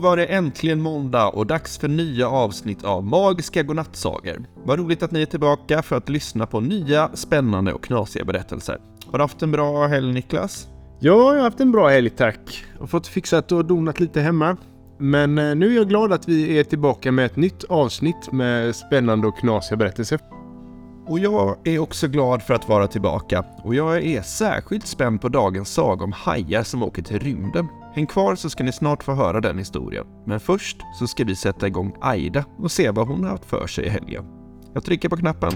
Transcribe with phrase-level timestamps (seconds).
[0.00, 4.44] var det äntligen måndag och dags för nya avsnitt av Magiska Godnattsagor.
[4.64, 8.78] Vad roligt att ni är tillbaka för att lyssna på nya, spännande och knasiga berättelser.
[9.06, 10.68] Har du haft en bra helg Niklas?
[11.00, 12.64] Ja, jag har haft en bra helg tack.
[12.72, 14.56] Jag har fått fixat och donat lite hemma.
[14.98, 18.76] Men eh, nu är jag glad att vi är tillbaka med ett nytt avsnitt med
[18.76, 20.20] spännande och knasiga berättelser.
[21.06, 25.28] Och jag är också glad för att vara tillbaka och jag är särskilt spänd på
[25.28, 27.68] dagens saga om hajar som åker till rymden.
[27.92, 30.06] Häng kvar så ska ni snart få höra den historien.
[30.26, 33.66] Men först så ska vi sätta igång Aida och se vad hon har haft för
[33.66, 34.24] sig i helgen.
[34.74, 35.50] Jag trycker på knappen.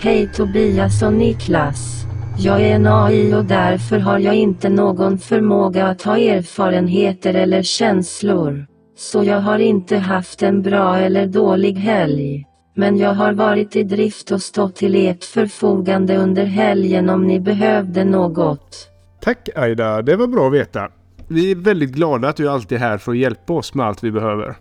[0.00, 2.04] Hej Tobias och Niklas.
[2.38, 7.62] Jag är en AI och därför har jag inte någon förmåga att ha erfarenheter eller
[7.62, 8.66] känslor.
[8.96, 12.46] Så jag har inte haft en bra eller dålig helg.
[12.74, 17.40] Men jag har varit i drift och stått till ert förfogande under helgen om ni
[17.40, 18.88] behövde något.
[19.20, 20.88] Tack Aida, det var bra att veta.
[21.28, 24.04] Vi är väldigt glada att du alltid är här för att hjälpa oss med allt
[24.04, 24.56] vi behöver.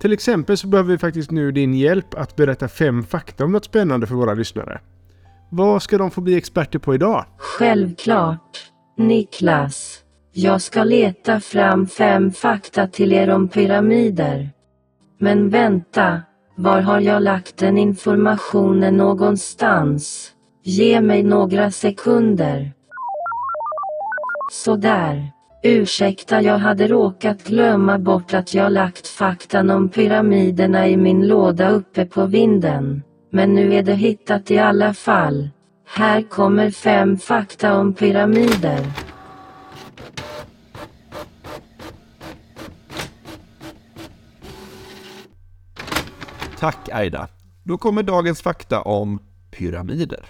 [0.00, 3.64] Till exempel så behöver vi faktiskt nu din hjälp att berätta fem fakta om något
[3.64, 4.80] spännande för våra lyssnare.
[5.50, 7.24] Vad ska de få bli experter på idag?
[7.38, 8.70] Självklart.
[8.96, 10.00] Niklas.
[10.32, 14.50] Jag ska leta fram fem fakta till er om pyramider.
[15.18, 16.22] Men vänta,
[16.56, 20.30] var har jag lagt den informationen någonstans?
[20.62, 22.72] Ge mig några sekunder.
[24.52, 25.30] Sådär.
[25.62, 31.70] Ursäkta jag hade råkat glömma bort att jag lagt faktan om pyramiderna i min låda
[31.70, 33.02] uppe på vinden.
[33.30, 35.48] Men nu är det hittat i alla fall.
[35.86, 38.80] Här kommer fem fakta om pyramider.
[46.64, 47.28] Tack Aida.
[47.62, 49.18] Då kommer dagens fakta om
[49.50, 50.26] pyramider.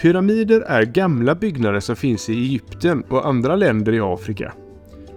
[0.00, 4.54] Pyramider är gamla byggnader som finns i Egypten och andra länder i Afrika.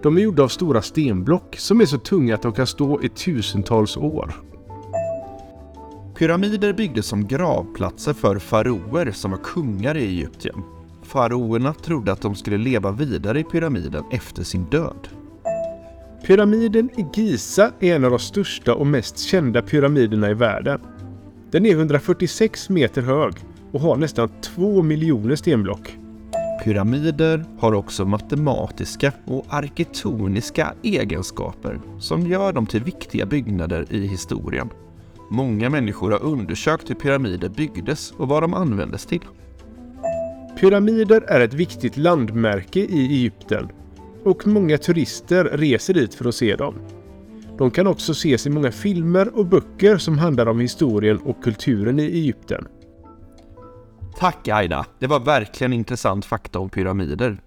[0.02, 3.08] De är gjorda av stora stenblock som är så tunga att de kan stå i
[3.08, 4.34] tusentals år.
[6.18, 10.62] Pyramider byggdes som gravplatser för faraoer som var kungar i Egypten.
[11.02, 15.08] Faraoerna trodde att de skulle leva vidare i pyramiden efter sin död.
[16.26, 20.80] Pyramiden i Giza är en av de största och mest kända pyramiderna i världen.
[21.50, 23.34] Den är 146 meter hög
[23.72, 25.96] och har nästan 2 miljoner stenblock.
[26.64, 34.70] Pyramider har också matematiska och arkitektoniska egenskaper som gör dem till viktiga byggnader i historien.
[35.30, 39.24] Många människor har undersökt hur pyramider byggdes och vad de användes till.
[40.60, 43.68] Pyramider är ett viktigt landmärke i Egypten
[44.24, 46.74] och många turister reser dit för att se dem.
[47.58, 52.00] De kan också ses i många filmer och böcker som handlar om historien och kulturen
[52.00, 52.66] i Egypten.
[54.18, 57.38] Tack Aida, det var verkligen intressant fakta om pyramider.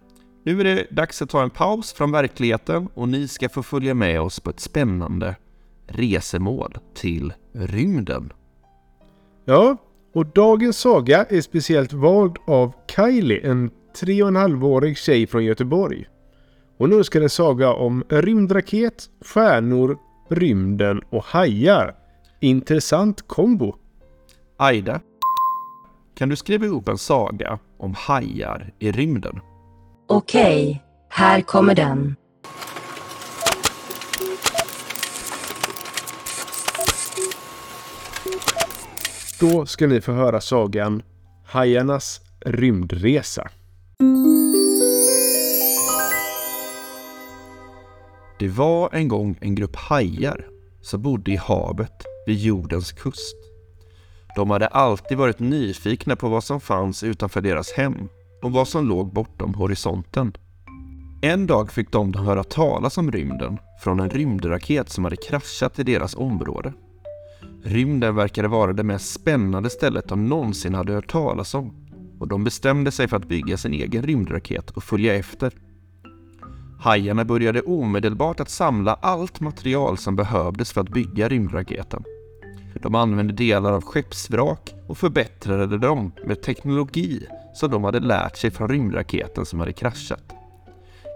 [0.44, 3.94] Nu är det dags att ta en paus från verkligheten och ni ska få följa
[3.94, 5.36] med oss på ett spännande
[5.88, 8.34] resemål till rymden.
[9.46, 9.78] Ja,
[10.13, 15.46] och dagens saga är speciellt vald av Kylie, en tre och en halvårig tjej från
[15.46, 16.06] Göteborg.
[16.78, 19.97] Hon önskar en saga om rymdraket, stjärnor,
[20.30, 21.96] rymden och hajar.
[22.40, 23.75] Intressant kombo.
[24.58, 25.00] Aida,
[26.18, 29.40] kan du skriva ihop en saga om hajar i rymden?
[30.08, 32.16] Okej, här kommer den.
[39.40, 41.03] Då ska ni få höra sagan
[41.46, 43.50] Hajarnas rymdresa.
[48.40, 50.47] Det var en gång en grupp hajar
[50.81, 53.35] som bodde i havet vid jordens kust.
[54.35, 58.09] De hade alltid varit nyfikna på vad som fanns utanför deras hem
[58.41, 60.34] och vad som låg bortom horisonten.
[61.22, 65.84] En dag fick de höra talas om rymden från en rymdraket som hade kraschat i
[65.84, 66.74] deras område.
[67.63, 71.88] Rymden verkade vara det mest spännande stället de någonsin hade hört talas om
[72.19, 75.54] och de bestämde sig för att bygga sin egen rymdraket och följa efter.
[76.86, 82.04] Hajarna började omedelbart att samla allt material som behövdes för att bygga rymdraketen.
[82.82, 88.52] De använde delar av skeppsvrak och förbättrade dem med teknologi som de hade lärt sig
[88.52, 90.34] från rymdraketen som hade kraschat.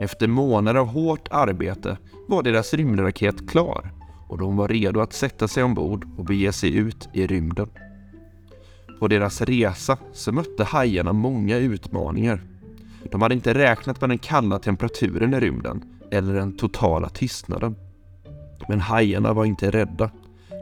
[0.01, 3.91] Efter månader av hårt arbete var deras rymdraket klar
[4.27, 7.69] och de var redo att sätta sig ombord och bege sig ut i rymden.
[8.99, 12.41] På deras resa så mötte hajarna många utmaningar.
[13.11, 17.75] De hade inte räknat med den kalla temperaturen i rymden eller den totala tystnaden.
[18.67, 20.11] Men hajarna var inte rädda.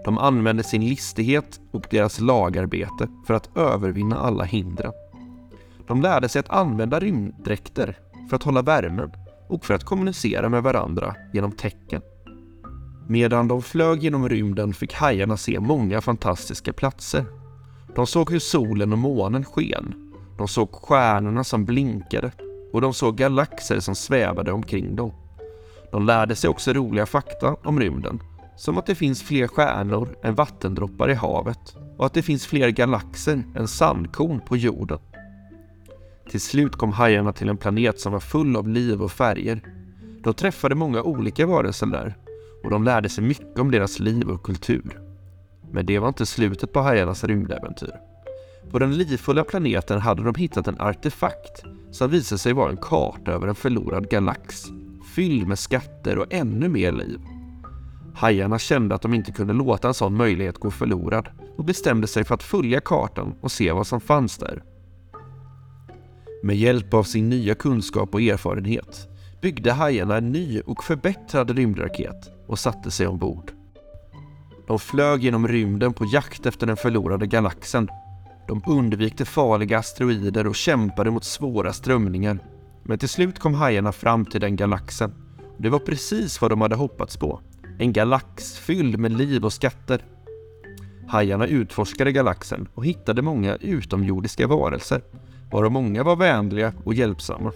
[0.06, 4.92] De använde sin listighet och deras lagarbete för att övervinna alla hindren.
[5.88, 7.98] De lärde sig att använda rymddräkter
[8.30, 9.12] för att hålla värmen
[9.48, 12.02] och för att kommunicera med varandra genom tecken.
[13.08, 17.26] Medan de flög genom rymden fick hajarna se många fantastiska platser.
[17.96, 20.07] De såg hur solen och månen sken.
[20.38, 22.32] De såg stjärnorna som blinkade
[22.74, 25.12] och de såg galaxer som svävade omkring dem.
[25.92, 28.20] De lärde sig också roliga fakta om rymden,
[28.56, 32.70] som att det finns fler stjärnor än vattendroppar i havet och att det finns fler
[32.70, 35.00] galaxer än sandkorn på jorden.
[36.30, 39.62] Till slut kom hajarna till en planet som var full av liv och färger.
[40.24, 42.16] De träffade många olika varelser där
[42.64, 45.02] och de lärde sig mycket om deras liv och kultur.
[45.72, 48.00] Men det var inte slutet på hajarnas rymdäventyr.
[48.72, 53.32] På den livfulla planeten hade de hittat en artefakt som visade sig vara en karta
[53.32, 54.64] över en förlorad galax,
[55.16, 57.20] fylld med skatter och ännu mer liv.
[58.16, 62.24] Hajarna kände att de inte kunde låta en sån möjlighet gå förlorad och bestämde sig
[62.24, 64.64] för att följa kartan och se vad som fanns där.
[66.44, 69.08] Med hjälp av sin nya kunskap och erfarenhet
[69.42, 73.52] byggde hajarna en ny och förbättrad rymdraket och satte sig ombord.
[74.68, 77.90] De flög genom rymden på jakt efter den förlorade galaxen.
[78.48, 82.40] De undvek farliga asteroider och kämpade mot svåra strömningar.
[82.84, 85.14] Men till slut kom hajarna fram till den galaxen.
[85.58, 87.42] Det var precis vad de hade hoppats på.
[87.80, 90.06] En galax fylld med liv och skatter.
[91.08, 95.02] Hajarna utforskade galaxen och hittade många utomjordiska varelser,
[95.52, 97.52] varav många var vänliga och hjälpsamma.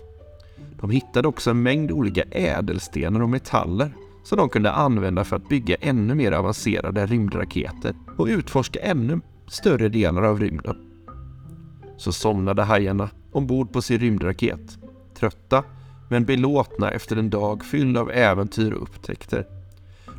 [0.81, 3.93] De hittade också en mängd olika ädelstenar och metaller
[4.23, 9.19] som de kunde använda för att bygga ännu mer avancerade rymdraketer och utforska ännu
[9.51, 10.75] större delar av rymden.
[11.98, 14.77] Så somnade hajarna ombord på sin rymdraket,
[15.19, 15.63] trötta
[16.09, 19.48] men belåtna efter en dag fylld av äventyr och upptäckter.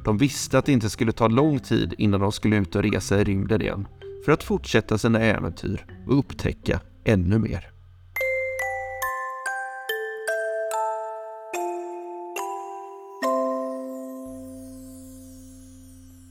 [0.05, 3.21] De visste att det inte skulle ta lång tid innan de skulle ut och resa
[3.21, 3.89] i rymden igen
[4.25, 7.72] för att fortsätta sina äventyr och upptäcka ännu mer.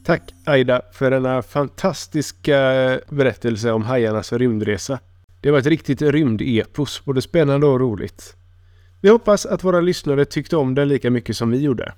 [0.03, 2.59] Tack Aida för denna fantastiska
[3.09, 4.99] berättelse om hajarnas rymdresa.
[5.41, 8.35] Det var ett riktigt rymdepos, både spännande och roligt.
[9.01, 11.93] Vi hoppas att våra lyssnare tyckte om den lika mycket som vi gjorde.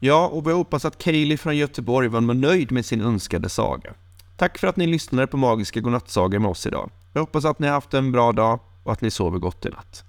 [0.00, 3.94] Ja, och vi hoppas att Kaeli från Göteborg var nöjd med sin önskade saga.
[4.36, 6.90] Tack för att ni lyssnade på Magiska Godnattsagor med oss idag.
[7.12, 9.68] Jag hoppas att ni har haft en bra dag och att ni sover gott i
[9.68, 10.04] natt.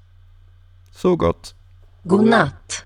[0.92, 1.56] Så gott!
[2.04, 2.86] God natt.